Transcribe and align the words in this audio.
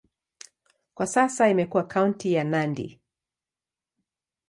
Kwa 0.93 1.07
sasa 1.07 1.49
imekuwa 1.49 1.83
kaunti 1.87 2.33
ya 2.33 2.43
Nandi. 2.43 3.01